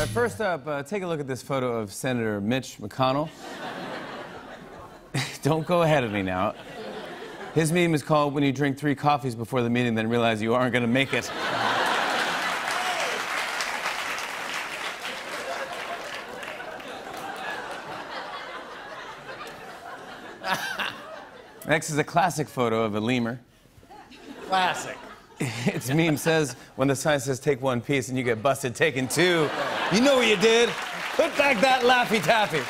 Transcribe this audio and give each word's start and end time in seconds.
right, 0.00 0.08
first 0.08 0.40
up, 0.40 0.66
uh, 0.66 0.82
take 0.82 1.02
a 1.02 1.06
look 1.06 1.20
at 1.20 1.26
this 1.26 1.42
photo 1.42 1.78
of 1.78 1.92
Senator 1.92 2.40
Mitch 2.40 2.78
McConnell. 2.78 3.28
Don't 5.42 5.66
go 5.66 5.82
ahead 5.82 6.04
of 6.04 6.12
me 6.12 6.22
now. 6.22 6.54
His 7.54 7.70
meme 7.70 7.94
is 7.94 8.02
called 8.02 8.34
When 8.34 8.42
You 8.42 8.50
Drink 8.52 8.76
Three 8.76 8.94
Coffees 8.94 9.34
Before 9.34 9.62
the 9.62 9.70
Meeting, 9.70 9.94
Then 9.94 10.08
Realize 10.08 10.42
You 10.42 10.54
Aren't 10.54 10.72
Gonna 10.72 10.86
Make 10.88 11.12
It. 11.12 11.30
Next 21.68 21.90
is 21.90 21.98
a 21.98 22.04
classic 22.04 22.48
photo 22.48 22.82
of 22.82 22.94
a 22.96 23.00
lemur. 23.00 23.38
Classic. 24.48 24.96
Its 25.66 25.88
meme 25.88 26.16
says, 26.16 26.54
when 26.76 26.88
the 26.88 26.96
sign 26.96 27.18
says 27.20 27.40
take 27.40 27.60
one 27.60 27.80
piece 27.80 28.08
and 28.08 28.16
you 28.16 28.24
get 28.24 28.42
busted 28.42 28.74
taking 28.74 29.08
two, 29.08 29.48
you 29.92 30.00
know 30.00 30.16
what 30.16 30.28
you 30.28 30.36
did. 30.36 30.68
Put 31.16 31.36
back 31.36 31.60
that 31.60 31.82
Laffy 31.82 32.22
Taffy. 32.22 32.62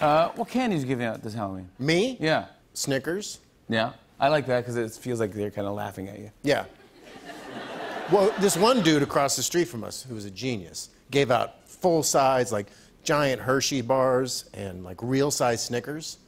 Uh, 0.00 0.30
what 0.30 0.48
candy 0.48 0.76
are 0.76 0.78
you 0.80 0.86
giving 0.86 1.06
out 1.06 1.22
this 1.22 1.34
Halloween? 1.34 1.68
Me? 1.78 2.16
Yeah. 2.20 2.46
Snickers? 2.74 3.40
Yeah. 3.68 3.92
I 4.20 4.28
like 4.28 4.46
that 4.46 4.60
because 4.60 4.76
it 4.76 4.90
feels 4.92 5.20
like 5.20 5.32
they're 5.32 5.50
kind 5.50 5.66
of 5.66 5.74
laughing 5.74 6.08
at 6.08 6.18
you. 6.18 6.30
Yeah. 6.42 6.64
Well, 8.12 8.32
this 8.38 8.56
one 8.56 8.82
dude 8.82 9.02
across 9.02 9.36
the 9.36 9.42
street 9.42 9.66
from 9.68 9.82
us, 9.82 10.02
who 10.02 10.14
was 10.14 10.26
a 10.26 10.30
genius, 10.30 10.90
gave 11.10 11.30
out 11.30 11.68
full 11.68 12.02
size, 12.02 12.52
like 12.52 12.68
giant 13.02 13.40
Hershey 13.40 13.80
bars 13.80 14.48
and 14.54 14.84
like 14.84 14.98
real 15.02 15.30
size 15.30 15.64
Snickers. 15.64 16.18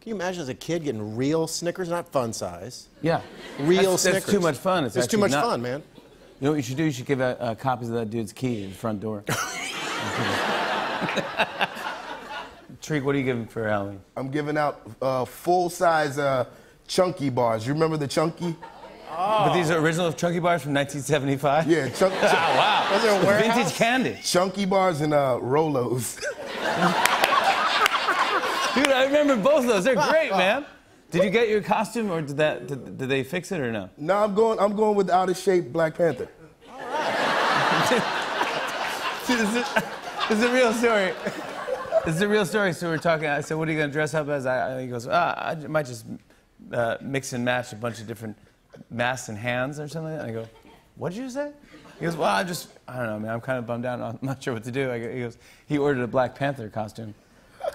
Can 0.00 0.10
you 0.10 0.14
imagine 0.14 0.42
as 0.42 0.48
a 0.48 0.54
kid 0.54 0.84
getting 0.84 1.16
real 1.16 1.46
Snickers, 1.46 1.88
not 1.88 2.08
fun 2.10 2.32
size? 2.32 2.88
Yeah. 3.02 3.20
Real 3.58 3.90
that's, 3.92 4.02
Snickers. 4.02 4.22
That's 4.24 4.32
too 4.32 4.40
much 4.40 4.56
fun. 4.56 4.84
It's, 4.84 4.96
It's 4.96 5.06
too 5.06 5.18
much 5.18 5.32
not- 5.32 5.44
fun, 5.44 5.62
man. 5.62 5.82
You 6.40 6.44
know 6.44 6.50
what 6.52 6.56
you 6.56 6.62
should 6.62 6.76
do? 6.76 6.84
You 6.84 6.92
should 6.92 7.06
give 7.06 7.20
out 7.20 7.40
uh, 7.40 7.54
copies 7.56 7.88
of 7.88 7.96
that 7.96 8.10
dude's 8.10 8.32
key 8.32 8.62
at 8.64 8.70
the 8.70 8.76
front 8.76 9.00
door. 9.00 9.24
Tariq, 12.80 13.02
what 13.02 13.14
are 13.16 13.18
you 13.18 13.24
giving 13.24 13.46
for 13.46 13.66
Halloween? 13.66 14.00
I'm 14.16 14.30
giving 14.30 14.56
out 14.56 14.80
uh, 15.02 15.24
full 15.24 15.68
size 15.68 16.16
uh, 16.16 16.44
chunky 16.86 17.28
bars. 17.28 17.66
You 17.66 17.72
remember 17.72 17.96
the 17.96 18.06
chunky? 18.06 18.54
Oh. 19.10 19.46
But 19.46 19.54
these 19.54 19.70
are 19.72 19.78
original 19.80 20.12
Chunky 20.12 20.38
Bars 20.38 20.62
from 20.62 20.74
1975? 20.74 21.66
Yeah, 21.68 21.88
chunk, 21.88 22.14
Ah, 22.22 22.86
wow. 22.88 22.94
Was 22.94 23.02
there 23.02 23.20
a 23.20 23.24
warehouse? 23.26 23.56
Vintage 23.56 23.74
candy. 23.74 24.18
chunky 24.22 24.64
bars 24.64 25.00
and 25.00 25.12
uh, 25.12 25.38
Rolos. 25.42 26.22
Dude, 28.74 28.88
I 28.88 29.04
remember 29.04 29.36
both 29.36 29.60
of 29.60 29.66
those. 29.66 29.84
They're 29.84 29.94
great, 29.94 30.30
man. 30.44 30.64
Did 31.10 31.24
you 31.24 31.30
get 31.30 31.48
your 31.48 31.62
costume, 31.62 32.10
or 32.10 32.20
did 32.20 32.36
that? 32.36 32.66
Did, 32.66 32.98
did 32.98 33.08
they 33.08 33.24
fix 33.24 33.50
it 33.50 33.60
or 33.60 33.72
no? 33.72 33.88
no, 33.96 34.16
I'm 34.16 34.34
going. 34.34 34.58
I'm 34.58 34.76
going 34.76 34.94
with 34.96 35.08
out 35.10 35.30
of 35.30 35.38
shape 35.38 35.72
Black 35.72 35.96
Panther. 35.96 36.28
See, 37.88 39.34
this, 39.34 39.56
is, 39.56 39.64
this 40.28 40.38
is 40.38 40.44
a 40.44 40.52
real 40.52 40.72
story. 40.74 41.14
This 42.04 42.16
is 42.16 42.20
a 42.22 42.28
real 42.28 42.44
story. 42.44 42.72
So 42.74 42.90
we're 42.90 42.98
talking. 42.98 43.26
I 43.26 43.40
said, 43.40 43.56
"What 43.56 43.68
are 43.68 43.72
you 43.72 43.78
gonna 43.78 43.92
dress 43.92 44.12
up 44.12 44.28
as?" 44.28 44.44
I, 44.44 44.76
I, 44.78 44.82
he 44.82 44.88
goes, 44.88 45.06
"Ah, 45.06 45.34
I 45.38 45.54
might 45.66 45.86
just 45.86 46.04
uh, 46.72 46.96
mix 47.00 47.32
and 47.32 47.44
match 47.44 47.72
a 47.72 47.76
bunch 47.76 48.00
of 48.00 48.06
different 48.06 48.36
masks 48.90 49.30
and 49.30 49.38
hands 49.38 49.80
or 49.80 49.88
something." 49.88 50.12
Like 50.12 50.22
that. 50.22 50.28
I 50.28 50.32
go, 50.32 50.48
"What 50.96 51.14
did 51.14 51.18
you 51.22 51.30
say?" 51.30 51.52
He 51.98 52.04
goes, 52.04 52.16
"Well, 52.16 52.28
I 52.28 52.44
just, 52.44 52.68
I 52.86 52.96
don't 52.98 53.06
know, 53.06 53.18
man. 53.18 53.30
I'm 53.32 53.40
kind 53.40 53.58
of 53.58 53.66
bummed 53.66 53.86
out. 53.86 54.00
I'm 54.00 54.18
not 54.20 54.42
sure 54.42 54.52
what 54.52 54.64
to 54.64 54.70
do." 54.70 54.90
I 54.90 54.98
go, 54.98 55.10
he 55.10 55.20
goes, 55.20 55.38
"He 55.66 55.78
ordered 55.78 56.02
a 56.02 56.06
Black 56.06 56.34
Panther 56.34 56.68
costume, 56.68 57.14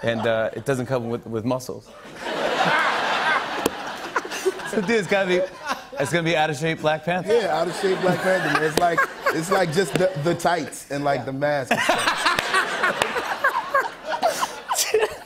and 0.04 0.26
uh, 0.26 0.50
it 0.52 0.64
doesn't 0.64 0.86
come 0.86 1.08
with 1.08 1.26
with 1.26 1.44
muscles." 1.44 1.86
so, 4.70 4.80
dude, 4.80 4.90
it's 4.90 5.08
gotta 5.08 5.28
be, 5.28 5.40
it's 5.98 6.12
gonna 6.12 6.22
be 6.22 6.36
out 6.36 6.50
of 6.50 6.56
shape 6.56 6.80
Black 6.80 7.04
Panther. 7.04 7.32
Yeah, 7.32 7.58
out 7.58 7.68
of 7.68 7.74
shape 7.80 8.00
Black 8.00 8.20
Panther. 8.20 8.60
Man. 8.60 8.62
It's 8.68 8.78
like 8.78 8.98
it's 9.34 9.50
like 9.50 9.72
just 9.72 9.94
the, 9.94 10.12
the 10.22 10.34
tights 10.34 10.90
and 10.90 11.04
like 11.04 11.24
the 11.24 11.32
mask. 11.32 11.72
and 11.72 11.80
stuff. 11.82 12.00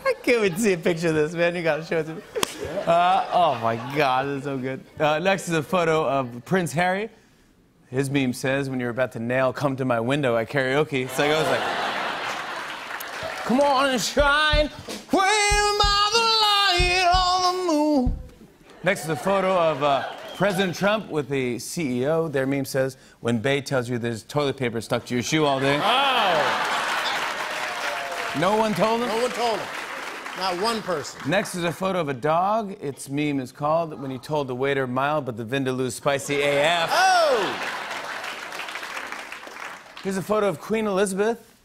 I 0.06 0.14
can't 0.22 0.40
wait 0.42 0.54
to 0.54 0.60
see 0.60 0.72
a 0.72 0.78
picture 0.78 1.08
of 1.08 1.14
this, 1.14 1.32
man. 1.34 1.54
You 1.56 1.62
gotta 1.62 1.84
show 1.84 1.98
it 1.98 2.04
to 2.04 2.14
me. 2.14 2.22
Uh, 2.86 3.26
oh 3.32 3.58
my 3.62 3.76
God, 3.96 4.26
this 4.26 4.38
is 4.38 4.44
so 4.44 4.58
good. 4.58 4.82
Uh, 4.98 5.18
next 5.18 5.48
is 5.48 5.54
a 5.54 5.62
photo 5.62 6.06
of 6.08 6.44
Prince 6.44 6.72
Harry. 6.72 7.10
His 7.90 8.10
meme 8.10 8.32
says, 8.34 8.68
"When 8.68 8.80
you're 8.80 8.90
about 8.90 9.12
to 9.12 9.18
nail 9.18 9.52
"Come 9.52 9.76
to 9.76 9.84
My 9.84 10.00
Window" 10.00 10.36
at 10.36 10.50
karaoke," 10.50 11.08
so 11.08 11.24
I 11.24 11.28
was 11.28 11.46
like, 11.48 11.87
"Come 13.48 13.62
on 13.62 13.88
and 13.88 13.98
shine, 13.98 14.70
wave 15.10 15.78
by 15.80 16.10
the 16.12 16.20
light 16.44 17.10
on 17.14 17.56
the 17.56 17.72
moon." 17.72 18.18
Next 18.82 19.04
is 19.04 19.08
a 19.08 19.16
photo 19.16 19.58
of 19.58 19.82
uh, 19.82 20.04
President 20.36 20.76
Trump 20.76 21.08
with 21.08 21.30
the 21.30 21.56
CEO. 21.56 22.30
Their 22.30 22.46
meme 22.46 22.66
says, 22.66 22.98
"When 23.20 23.38
Bay 23.38 23.62
tells 23.62 23.88
you 23.88 23.96
there's 23.96 24.22
toilet 24.22 24.58
paper 24.58 24.82
stuck 24.82 25.06
to 25.06 25.14
your 25.14 25.22
shoe 25.22 25.46
all 25.46 25.60
day." 25.60 25.80
Oh! 25.82 26.68
No 28.38 28.54
one 28.58 28.74
told 28.74 29.00
him. 29.00 29.08
No 29.08 29.22
one 29.22 29.30
told 29.30 29.58
him. 29.58 29.66
Not 30.36 30.60
one 30.60 30.82
person. 30.82 31.18
Next 31.30 31.54
is 31.54 31.64
a 31.64 31.72
photo 31.72 32.00
of 32.00 32.10
a 32.10 32.14
dog. 32.14 32.76
Its 32.82 33.08
meme 33.08 33.40
is 33.40 33.50
called 33.50 33.98
When 33.98 34.10
You 34.10 34.18
Told 34.18 34.46
the 34.48 34.54
Waiter 34.54 34.86
Mild, 34.86 35.24
but 35.24 35.38
the 35.38 35.44
Vindaloo 35.44 35.90
Spicy 35.90 36.42
AF. 36.42 36.90
Oh! 36.92 37.78
Here's 40.02 40.18
a 40.18 40.22
photo 40.22 40.48
of 40.48 40.60
Queen 40.60 40.86
Elizabeth. 40.86 41.57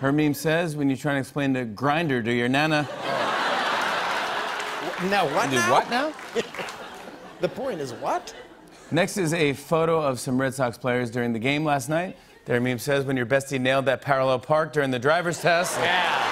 Her 0.00 0.12
meme 0.12 0.34
says 0.34 0.76
When 0.76 0.90
you 0.90 0.96
try 0.96 1.14
to 1.14 1.20
explain 1.20 1.52
the 1.52 1.64
grinder 1.64 2.22
to 2.22 2.32
your 2.32 2.48
nana. 2.48 2.88
Now 5.10 5.26
what? 5.34 5.50
Dude, 5.50 5.58
now? 5.58 5.70
what 5.72 5.90
now? 5.90 6.12
The 7.40 7.48
point 7.48 7.80
is 7.80 7.92
what? 7.94 8.34
Next 8.90 9.18
is 9.18 9.34
a 9.34 9.52
photo 9.52 10.00
of 10.00 10.18
some 10.18 10.40
Red 10.40 10.54
Sox 10.54 10.78
players 10.78 11.10
during 11.10 11.34
the 11.34 11.38
game 11.38 11.62
last 11.64 11.90
night. 11.90 12.16
Their 12.46 12.60
meme 12.60 12.78
says 12.78 13.04
When 13.04 13.16
your 13.16 13.26
bestie 13.26 13.60
nailed 13.60 13.86
that 13.86 14.00
parallel 14.00 14.38
park 14.38 14.72
during 14.72 14.90
the 14.90 14.98
driver's 14.98 15.40
test. 15.40 15.78
Yeah. 15.78 16.24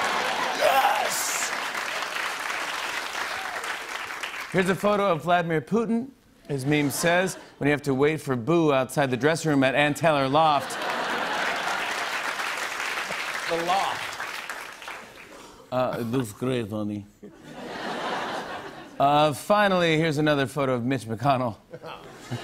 Here's 4.52 4.68
a 4.68 4.74
photo 4.74 5.10
of 5.10 5.22
Vladimir 5.22 5.62
Putin. 5.62 6.08
His 6.46 6.66
meme 6.66 6.90
says 6.90 7.38
When 7.56 7.68
you 7.68 7.72
have 7.72 7.82
to 7.82 7.94
wait 7.94 8.20
for 8.20 8.36
Boo 8.36 8.72
outside 8.72 9.10
the 9.10 9.16
dressing 9.16 9.50
room 9.50 9.64
at 9.64 9.74
Ann 9.74 9.94
Taylor 9.94 10.28
Loft. 10.28 10.78
The 13.52 13.66
law. 13.66 13.92
Uh, 15.70 15.96
it 16.00 16.04
looks 16.04 16.32
great, 16.32 16.70
honey. 16.70 17.04
Uh, 18.98 19.34
finally, 19.34 19.98
here's 19.98 20.16
another 20.16 20.46
photo 20.46 20.72
of 20.72 20.86
Mitch 20.86 21.02
McConnell. 21.02 21.56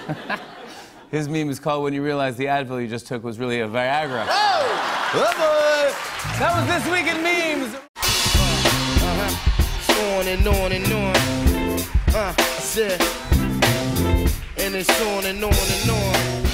His 1.11 1.27
meme 1.27 1.49
is 1.49 1.59
called 1.59 1.83
When 1.83 1.95
You 1.95 2.03
Realize 2.03 2.35
the 2.37 2.45
Advil 2.45 2.79
You 2.79 2.87
Just 2.87 3.07
Took 3.07 3.23
Was 3.23 3.39
Really 3.39 3.59
a 3.61 3.67
Viagra. 3.67 4.27
Oh, 4.29 5.15
boy! 5.15 6.37
That 6.37 6.53
was 6.55 6.67
This 6.67 6.91
Week 6.91 7.07
in 7.07 7.23
Memes! 7.23 7.75
on 10.15 10.27
and 10.27 10.47
on 10.47 10.71
and 10.71 10.93
on. 10.93 11.15
Uh, 12.13 12.35
I 12.37 12.41
said, 12.59 13.01
and 14.57 14.75
it's 14.75 15.01
on 15.01 15.25
and 15.25 15.43
on 15.43 15.53
and 15.53 15.89
on. 15.89 16.48